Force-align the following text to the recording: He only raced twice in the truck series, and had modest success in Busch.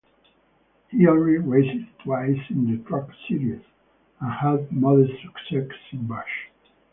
He 0.89 1.05
only 1.05 1.37
raced 1.37 1.87
twice 2.03 2.39
in 2.49 2.65
the 2.71 2.83
truck 2.89 3.09
series, 3.27 3.61
and 4.19 4.31
had 4.33 4.71
modest 4.71 5.13
success 5.21 5.77
in 5.91 6.07
Busch. 6.07 6.49